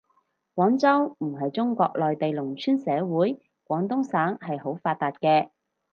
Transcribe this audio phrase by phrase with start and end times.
[0.55, 5.49] 廣州唔係中國內地農村社會，廣東省係好發達嘅